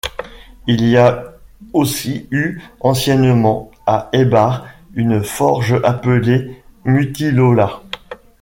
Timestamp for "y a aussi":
0.89-2.27